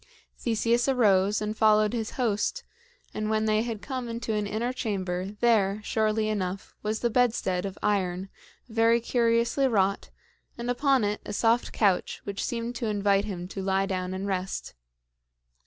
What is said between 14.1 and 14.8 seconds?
and rest.